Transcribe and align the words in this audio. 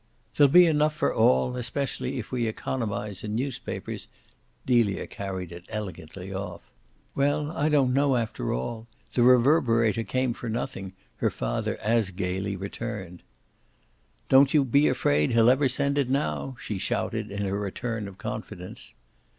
"There'll 0.33 0.51
be 0.51 0.65
enough 0.65 0.95
for 0.95 1.13
all; 1.13 1.55
especially 1.57 2.17
if 2.17 2.31
we 2.31 2.47
economise 2.47 3.23
in 3.23 3.35
newspapers" 3.35 4.07
Delia 4.65 5.05
carried 5.05 5.51
it 5.51 5.67
elegantly 5.69 6.33
off. 6.33 6.61
"Well, 7.13 7.51
I 7.51 7.69
don't 7.69 7.93
know, 7.93 8.15
after 8.15 8.51
all 8.51 8.87
the 9.13 9.21
Reverberator 9.21 10.03
came 10.03 10.33
for 10.33 10.49
nothing," 10.49 10.93
her 11.17 11.29
father 11.29 11.77
as 11.83 12.09
gaily 12.09 12.55
returned. 12.55 13.21
"Don't 14.27 14.55
you 14.55 14.63
be 14.65 14.87
afraid 14.87 15.33
he'll 15.33 15.51
ever 15.51 15.67
send 15.67 15.99
it 15.99 16.09
now!" 16.09 16.57
she 16.59 16.79
shouted 16.79 17.29
in 17.29 17.43
her 17.43 17.55
return 17.59 18.07
of 18.07 18.17
confidence. 18.17 18.95